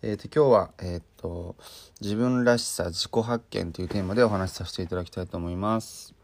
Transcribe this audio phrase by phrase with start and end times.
[0.00, 1.56] えー、と今日は、えー、と
[2.00, 6.14] 自分らしさ自己発見というテーマでお話しさせていただきたいと思います。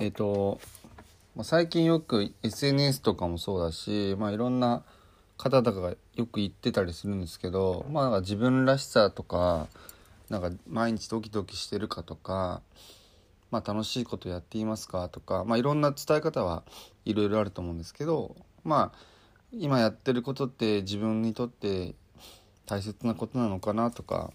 [0.00, 0.58] えっ、と
[1.36, 4.82] まあ最近よく SNS とかもそうだし、まあ、いろんな
[5.36, 9.68] 方とかがよく言ってたりするんですけど、まあ、なんか自分らしさとか
[10.28, 12.62] なんか毎日ドキドキしてるかとか、
[13.52, 16.64] まあ、楽しいことやっていますかとか、まあ、いろんな伝え方は
[17.04, 18.98] いろいろあると思うんですけどまあ
[19.52, 21.94] 今やってることって自分にとって
[22.68, 24.30] 大切なことなのかなとか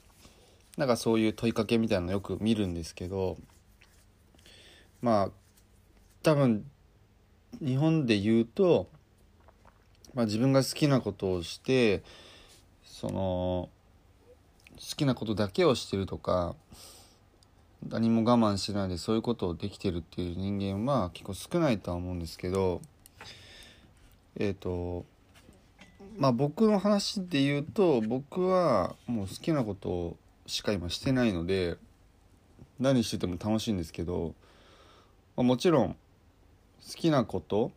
[0.76, 3.38] なんかそういう問いかけみたいなのよく見るんですけど
[5.02, 5.30] まあ
[6.24, 6.66] 多分
[7.62, 8.90] 日本で言うと、
[10.16, 12.02] まあ、自分が好きなことをして
[12.84, 13.70] その
[14.78, 16.56] 好きなことだけをしてるとか
[17.88, 22.82] 何も我慢しないでそういうことをできてるっていう人間は結構少ないとは思うんですけど
[24.40, 25.06] えっ、と
[26.18, 31.78] まあ僕の話で言うと僕はもう好きなことしか今してないので
[32.80, 34.34] 何してても楽しいんですけど、
[35.36, 35.96] まあもちろん好
[36.96, 37.72] きなこと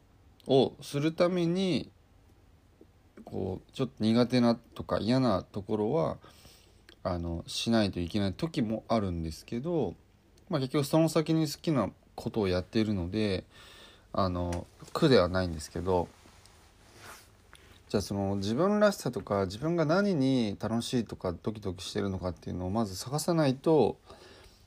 [0.46, 1.90] をするために
[3.24, 6.16] こうちょっと苦手なとか嫌なところは
[7.02, 9.94] あのしないといけない時もあるんですけど、
[10.48, 13.44] まあ、結局その先に好きなことをやっているので
[14.12, 16.08] あの苦ではないんですけど
[17.88, 23.96] じゃあその自分らしさとか自分が何に楽しいとかドキドキしてるのかっていうのをまず探さないと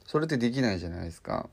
[0.05, 1.49] それってできないじゃないですか。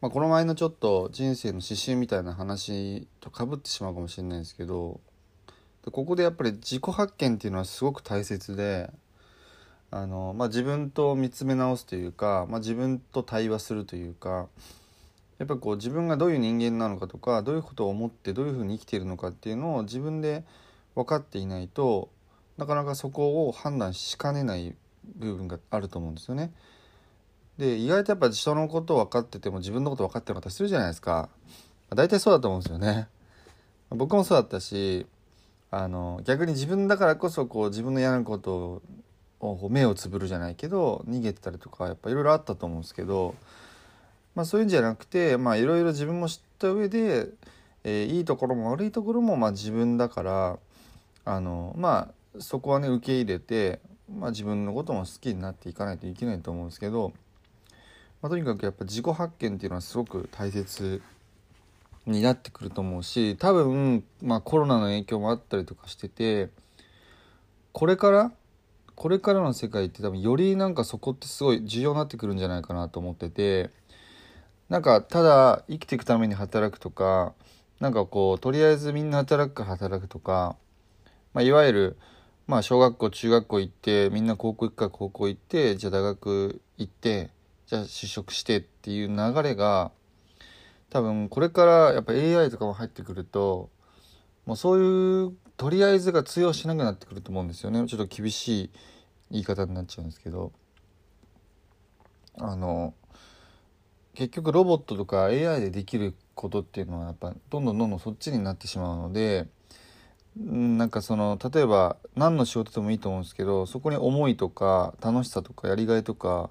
[0.00, 4.98] まあ、この前のちょっと人生の指針みたいな話とかぶってしまうかもしれないですけど
[5.84, 8.90] でここでやっぱり自己発見っていうのはすごく大切で
[9.90, 14.48] あの、まあ、自分と見つめ直すというか、まあ、自分と対話するというか
[15.38, 20.44] やっぱこう自分がどういう人間なのかとかどういうことを思ってどういうふうに生きているのかっていうのを自分で
[20.94, 22.10] 分かっていないと
[22.58, 24.74] なかなかそこを判断しかねない
[25.16, 26.52] 部分があると思うんですよね。
[27.58, 31.28] で意外とやっぱ人のこと分かってても自分のこと分かってなかったりするじゃないですか。
[31.94, 33.08] 大体そうだと思うんですよね。
[33.90, 35.06] 僕もそうだったし
[35.70, 38.82] あの逆に自分だからこそこう自分の嫌なこと
[39.40, 43.34] を目をつぶるじゃないけど逃げてたりとかやっぱいろいろあったと思うんですけど、
[44.34, 47.28] まあ、そういうんじゃなくてまあいろいろ自分も知った上で、
[47.84, 50.58] えーいいところも悪いところもまあ自分だから
[51.24, 53.80] あのまあそこはね受け入れて、
[54.12, 57.12] まあ、自分のことも好きになっていかないといけないと思うんですけど、
[58.22, 61.02] まあ、とにかくやっぱ自己発見っていうのはすごく大切
[62.06, 66.48] になってくると思うし多分、まあ、コロナの影響もあったりとかしてて
[67.72, 68.32] これから
[68.94, 73.70] これからの世界って多分よりなんかそこってすごい重要になってくるんじゃないかなと思ってて
[74.68, 77.32] なんかただ生きていくために働くとか
[77.80, 80.54] なんかこうとりあえずみんな働くか働くとか、
[81.32, 81.96] まあ、いわゆる
[82.46, 87.30] まあ小学校中学校行ってみんな高校行くから高校行ってじゃあ大学行って
[87.66, 89.92] じゃあ就職してっていう流れが
[90.90, 93.70] 多分これからやっぱ AI とかも入ってくると
[94.46, 97.86] もうそういうとりあえずが通用しなくなってくると思うんですよね。
[97.86, 98.70] ちょっと厳しい
[99.30, 100.52] 言い方になっちゃうんですけど。
[102.38, 102.94] あの
[104.14, 109.46] 結局ロボットとか AI でできることっていうのはやっぱどんどんどんどんそっちになってしまうので
[110.36, 116.50] なんかその例えば何の仕事でもいいと思うんですけどそこに思いとか楽しさとかやりがいとか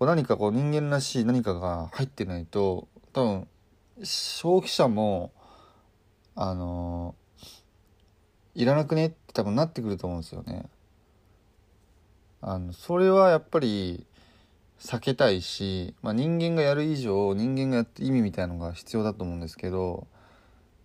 [0.00, 3.48] 何かこう人間らしい何かが入ってないと多分
[4.02, 5.32] 消費者も
[6.34, 7.14] あの
[8.54, 9.06] いらなくね？
[9.06, 10.68] って多分なってくると思うんですよね。
[12.42, 14.06] あのそれはやっぱり
[14.78, 20.06] 避けたいし、まあ、人間がやる以上人間がやって意味みたいのが必要だと思うんですけど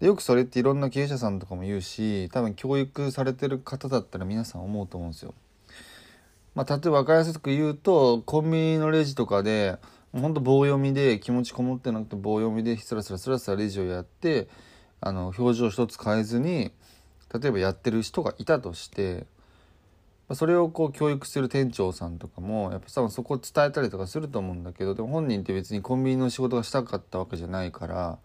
[0.02, 5.36] でよくそれっていろんな経営者さんとかも言うし多分教育されてる方だったら皆さん思うと思うんですよ。
[6.56, 9.78] まあ、例えば分かりやすく言うとコンビニのレジとかで
[10.12, 14.50] ほんと棒読みで気持ちこもってなくて棒読みでスラスラスラスラレジをやって
[15.00, 16.74] あの表情一つ変えずに
[17.32, 19.26] 例えばやってる人がいたとして
[20.34, 28.18] それをこう教育する店長さんとかもやっぱ多分そこを伝えたりとかすると思うんだけどでも本人って別にコンビニの仕事がしたかったわけじゃないから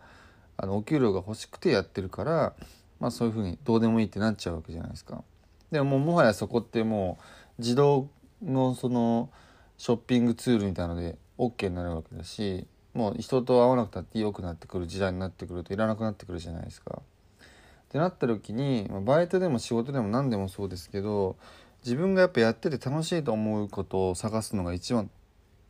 [0.57, 2.55] あのお給料が欲しくてやってるから、
[3.01, 5.23] まあ、そういうふうにどうでもいいってなっちゃうわけじゃないですか。
[5.71, 7.19] でももはやそこっても
[7.59, 8.09] う自動
[8.43, 9.31] のその
[9.77, 17.03] ショッピングツールみたいなので OK になるわけだしもう人と会わなくたって良くなってくる時代になってくるといらなくなってくるじゃないですか。
[17.03, 21.37] ってなった時にバイトでも仕事でも何でもそうですけど
[21.85, 25.11] 自分がやっぱやってて楽しいと思うことを探すのが一番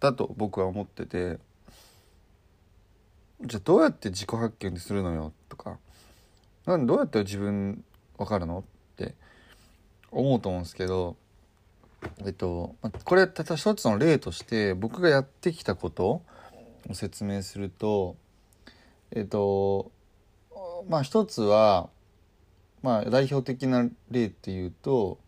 [0.00, 1.38] だと僕は思ってて
[3.42, 5.78] じゃあどうやって自己発見するのよとか。
[6.66, 7.84] なんどうやって自分
[8.18, 8.62] 分かるのっ
[8.96, 9.14] て
[10.10, 11.16] 思うと思うんですけど
[12.24, 12.74] えっと
[13.04, 16.22] これただ一つの例として僕がやってきたことを
[16.92, 18.16] 説明すると
[19.12, 19.92] えっと
[20.88, 21.88] まあ一つは
[22.82, 25.18] まあ代表的な例っていうと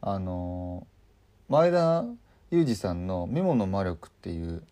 [0.00, 0.86] あの
[1.48, 2.04] 前田
[2.52, 4.62] 裕二さんの「メモの魔力」っていう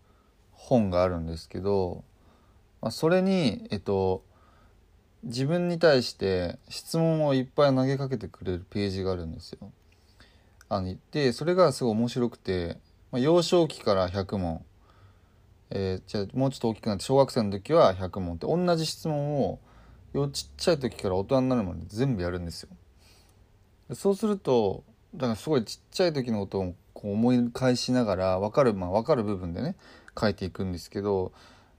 [0.53, 2.05] 本があるんですけど、
[2.83, 4.25] まあ、それにえっと
[5.23, 9.71] 自分に対して質問をいっぱい投げかけてくれるページがあるんですよ。
[10.67, 12.77] あのでそれがすごい面白くて、
[13.09, 14.65] まあ、幼少期から100問、
[15.69, 19.59] えー、じゃあもうちょっと大きくなって小学生の時は100問って同じ質問を
[20.33, 22.69] ちっちゃい時から大人になるまで全部やるんですよ。
[23.93, 24.83] そうすると
[25.15, 29.77] だからすごいちっちゃい時のことをこう思い返しながら分かるまあ分かる部分でね
[30.19, 31.31] 書いていくんですけど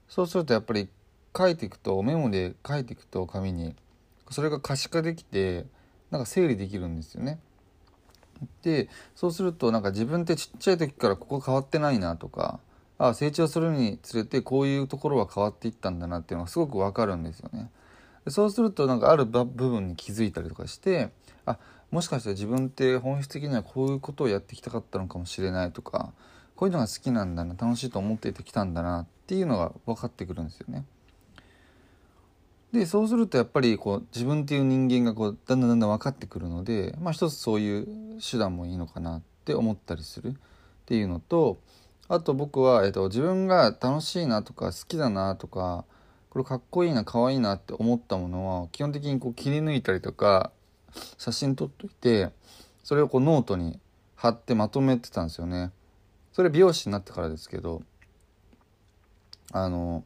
[0.07, 0.87] そうするとやっぱり
[1.35, 3.75] 書いていくとメモで書いていくと紙に
[4.31, 5.65] それが可視化できて
[6.11, 7.39] なんか整理できるんですよね。
[8.63, 12.59] でそうするとなんか自分ってちっちゃい時からここ変わってないなとか
[12.97, 17.69] あ成長するにつれてこういうところは変わっていったんだなっていうのがすごく分かるんですよね。
[18.27, 21.11] そうするとなんかある部分に気づいたりとかして
[21.45, 21.59] あ
[21.91, 26.11] もしかしたら自分って本質的にはこういうことをやってきたかったのかもしれないとか
[26.55, 30.85] こういうのが好きなんだな楽しいと思っていてきたんだなっていうのが分かってくるんですよね。
[32.75, 37.87] でそうするとやっぱりこう自分っていう人間がこうだんだんだんだん分かってくるので、まあ、一つそういう
[38.21, 40.33] 手段もいいのかなって思ったりするっ
[40.85, 41.57] ていうのと
[42.09, 45.85] あと僕は、えっと、自分が楽しいなとか好きだなとか
[46.29, 50.51] これかっこいいな可愛いなって思ったものは基本的にこう切り抜いたりとか
[51.17, 52.29] 写真撮っといて
[52.83, 53.79] それをこうノートに
[54.15, 55.71] 貼ってまとめてたんですよね。
[56.33, 57.81] それ美容師になってからですけど
[59.53, 60.03] あの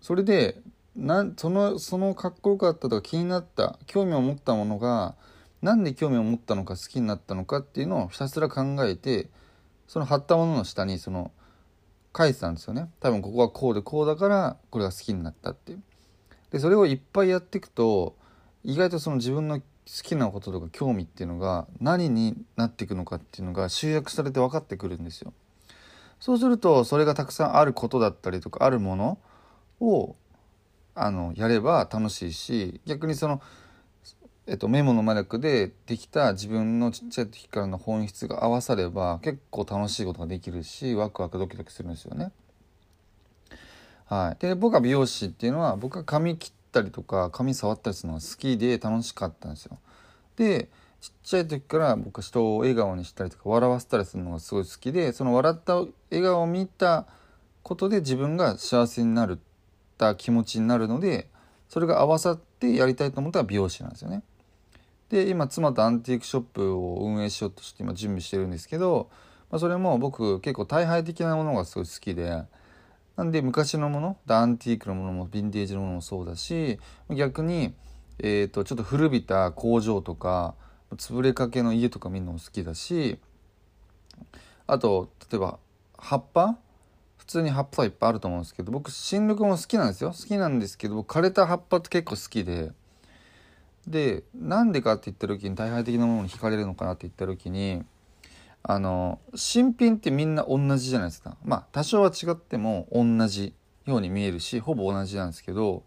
[0.00, 0.56] それで
[0.96, 5.14] なそのそのかっこよかったとか気になった興味を持ったものが
[5.62, 9.28] 何で興味を持ったのか好きになったのかっていうのをひたすら考えて
[9.86, 11.30] その貼ったものの下にその
[12.16, 12.90] 書いてたんですよね。
[13.00, 15.82] 多分ここはこうでこうだからこれが好きになったっていう。
[16.50, 18.16] でそれをいっぱいやっていくと
[18.64, 19.64] 意外とその自分の好
[20.02, 25.32] きなこととか興味っていうのが何になっていくのかっていうのが集約されて分かってくるんですよ。
[26.18, 29.18] そうするとそれがたくさんあることだったりとかあるもの
[29.80, 30.16] を
[31.02, 33.40] あのやれば楽しいし逆にその、
[34.46, 42.32] えっと、メモの魔力でできた自分のちっちゃい時からの本質が合わされば結構楽しいことができるしワクワクドキドキするんですよね。
[44.04, 49.78] はい、で僕は美容師っていうのは僕は髪切ったりとか髪触ったりするのが好きで楽しかったんですよ。
[50.36, 50.68] で
[51.00, 57.06] ちっちゃい時から僕は人を笑顔にしたりとか笑わせたりするのがすごい好きでその笑った笑顔を見た
[57.62, 59.36] ことで自分が幸せになるっ
[60.00, 61.28] た気持ちになるので
[61.68, 64.22] それが合わさってやりたいと思ったら美容師なんですよね。
[65.10, 69.10] で今妻とアンティークショップを運営しようとして今準備してるんですけど、
[69.50, 72.44] まあ、それも僕結構大敗的なものがすごい好きで
[73.16, 76.78] なんで昔のものアンティークのものもヴィンテージのものもそうだし
[77.10, 77.74] 逆に、
[78.20, 80.54] えーと、ちょっと古びた工場とか
[80.96, 83.18] 潰れかけの家とか見るのも好きだし
[84.68, 85.58] あと例えば
[85.98, 86.56] 葉っぱ
[87.30, 90.10] 通に葉っぱはいっぱいあると思うんですけど僕新緑も好きなんですよ。
[90.10, 92.72] 好きなんですけど枯れた葉っぱって結構好きで。
[93.86, 97.82] でなんでかって言った時に大敗的なものに惹かれるのかなって言った時に
[98.62, 101.36] あの新品ってみんな同じじゃないですか。
[101.44, 103.54] まあ多少は違っても同じ
[103.86, 105.82] ように見えるしほぼ同じなんですけど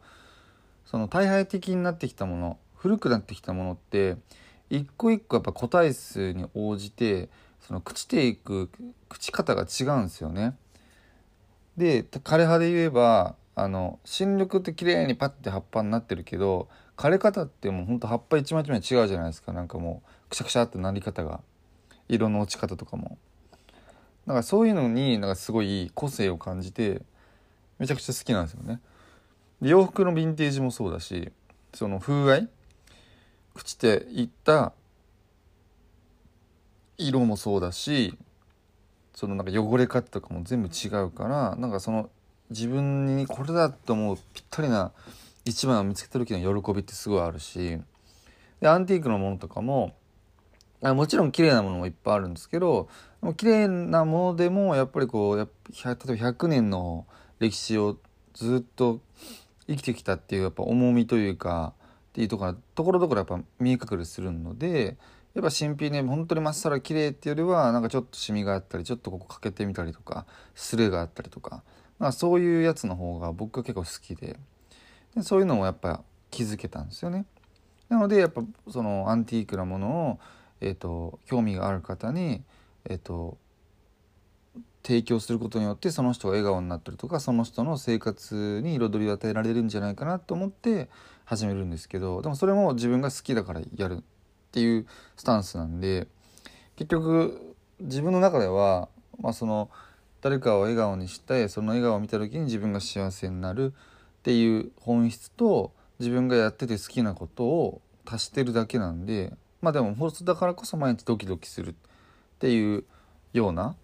[0.85, 4.17] その大敗的になってきたもの古くなってきたものって
[4.69, 7.29] 一個一個やっぱ個体数に応じて
[7.61, 8.69] その朽ちていく
[9.09, 10.55] 朽ち方が違うんですよね。
[11.77, 19.51] で枯れ葉で言えばあの新緑って綺麗にパッて葉っぱになってるけど枯れ方ってもうほんと葉っぱ一枚一枚違うじゃないですか。
[19.53, 21.41] なんかもうくしゃくしゃってなり方が。
[22.09, 23.17] 色の落ち方とかも。
[24.27, 27.01] だかそういうのになんかすごい個性を感じて
[27.79, 28.79] めちゃくちゃ好きなんですよね。
[29.61, 31.31] で洋服のヴィンテージもそうだし
[31.73, 32.49] その風合い
[33.55, 34.73] 朽ちていった
[36.97, 38.17] 色もそうだし
[39.13, 42.09] そのなんか汚れ方とかも全部違うからなんかその
[42.49, 44.91] 自分にこれだと思うぴったりな
[45.45, 47.79] 一番を見つけた時の喜びってすごいあるし
[48.61, 49.93] でアンティークのものとかも
[50.81, 52.89] あもちろん綺麗なものもいっぱいあるんですけど
[53.37, 57.05] 綺麗なものでもやっぱりこうや例えば100年の
[57.39, 57.97] 歴史を
[58.33, 58.99] ずっと
[59.67, 61.73] 生きてきたっていうやっぱ重みというか
[62.09, 64.97] っていうところところどころやっぱ見え隠れするので
[65.33, 71.63] やっぱ新品ね本当にまっさら綺麗っていうよりはなんかちょっとシミがあったりちょっとここ欠けてみたりとかスレがあったりとか、
[71.97, 74.37] まあ、そういうやつの方が僕は結構好きで
[75.15, 77.25] でそういうのもやっぱ気づけたんですよね。
[77.89, 80.19] なのでやっぱそのアンティークなものを、
[80.61, 82.41] えーと、興味がある方に、
[82.85, 83.37] えーと
[84.83, 90.89] 提供することによってその人が笑顔になったりとかその人の生活に彩りを与えられるんじゃないかなと思って
[91.25, 94.03] 始めるんですけどでもそれも自分が好きだからやる
[94.53, 94.85] っていう
[95.17, 96.07] スタンスなんで
[96.75, 98.87] 結局自分の中では、
[99.19, 99.71] まあ、その
[100.21, 111.73] 誰かを笑顔にしてその笑顔を見た時に自分が幸せになるっていう本質と自分がやってて好きなことを足してるだけなんでまあでもホストだからこそ毎日ドキドキするっ
[112.37, 112.83] ていう
[113.33, 113.75] ような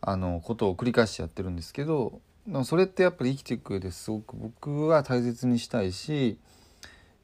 [0.00, 2.20] あのことを繰り返しやってるんですけど
[2.64, 6.38] それってやっぱり生きていく上ですごく僕は大切にしたいし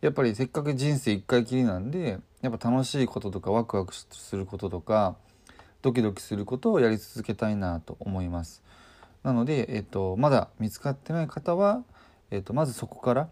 [0.04, 5.16] やっぱりせっかく人生一回きりなんでやっぱ楽しいこととかワクワクすることとか
[5.80, 8.62] ドキドキすることをやり続けたいなと思います。
[9.22, 11.84] なので、えっと、まだ見つかってない方は、
[12.30, 13.28] えっと、まずそこから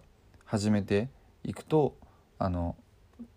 [0.47, 1.11] 始めて
[1.45, 1.95] いくと
[2.39, 2.75] あの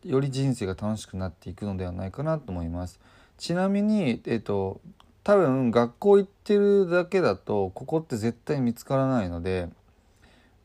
[0.06, 3.02] より人生が楽しくなっていくのではないかなと思います。
[3.38, 4.80] ちなみに、えっと、
[5.26, 9.68] 多分学校行ってるだけだとここって絶対見つからないので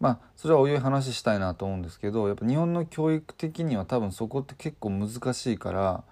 [0.01, 6.05] まあそれはおいおい話したいなと思うんですけどやっぱ日本の教育的には多分そこって結構難しいから、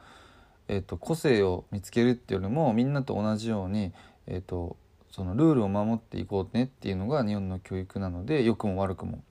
[0.68, 3.92] えーと、個性を見つけるっていうよりもみんなと同じように、
[4.26, 4.76] えーと、
[5.11, 9.23] そのルールを守っていこうねっていうのが日本の教育なので良くも悪くも。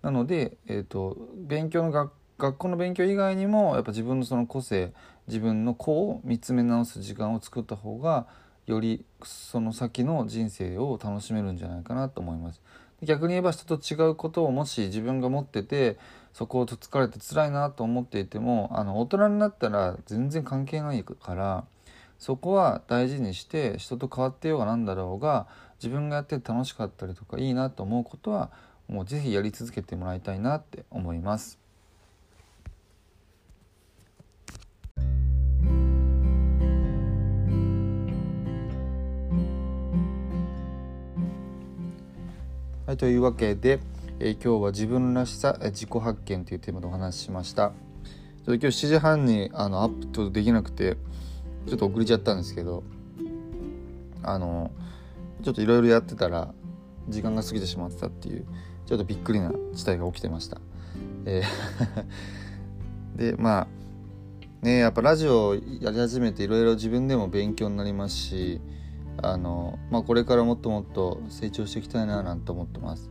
[0.00, 4.92] なので、えーと、勉強の学学校の勉強以外にもやっぱ自分のその個性
[5.28, 8.26] 自分の子を見つめ直す時間を作った方が
[8.66, 12.60] よりその先の人生を楽しめるんじゃないかなと思います。
[13.02, 15.98] 逆に言えば人と違うことをもし自分が持ってて
[16.32, 21.64] そこをと疲れて辛いなと思っていてもあの大人になったら全然関係ないから
[22.18, 25.48] そこは大事にして人と変わってようが何だろうが
[25.82, 28.50] 自分がやって楽しかったりとかいいなと思うことは
[28.88, 31.61] もう是非やり続けてもらいたいなって思います。
[42.84, 43.78] はい、というわけで、
[44.18, 47.68] えー、今日は自分らしさ自己発見というテーマでお話ししました。
[47.68, 47.74] ちょ
[48.42, 50.96] っと今日7時半にあのアップとできなくて
[51.68, 52.82] ちょっと遅れちゃったんですけど
[54.24, 54.72] あの
[55.44, 56.52] ちょっといろいろやってたら
[57.08, 58.46] 時間が過ぎてしまってたっていう
[58.86, 60.60] ちょっとびっくりな事態が起きてました。
[61.24, 63.68] えー でまあ
[64.60, 68.60] ねやっぱラジオやり始めていろいろ自分でも勉強になりますし
[69.18, 73.10] あの、まあ、これからもっともっと成長していきたいななんて思ってます。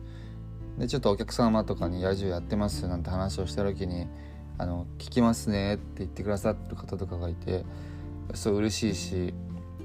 [0.78, 4.08] でちょっとお客様とかに「野獣やってます」なんて話をした時に
[4.56, 7.64] 「あの聞きますね」って言ってくださってる方とかがいて
[8.34, 9.34] そう嬉しいし、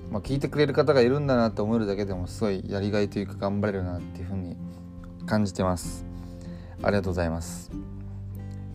[0.09, 4.55] まあ、聞いてくれる方がいるんだなって思えるだけでもすごいやりがいというか頑張れるなっていうふうに
[5.25, 6.05] 感じてます。
[6.81, 7.71] ありがとうございます。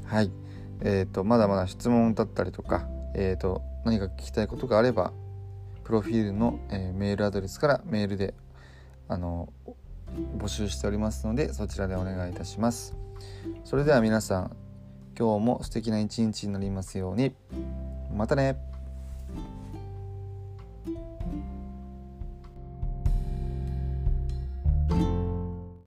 [0.05, 0.31] はい。
[0.81, 5.13] えーと、まだまだ質問だったりとか、えーと何か聞きたいことがあれば
[5.93, 8.33] プロフィールの、えー、メールアドレスからメールで
[9.09, 9.53] あの
[10.39, 12.97] 募集しておりますのでそちらでお願いいたします。
[13.63, 14.57] それでは皆さん
[15.19, 17.35] 今日も素敵な一日になりますように。
[18.17, 18.72] またね。